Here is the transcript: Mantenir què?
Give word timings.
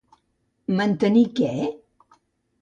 Mantenir 0.79 1.23
què? 1.41 1.53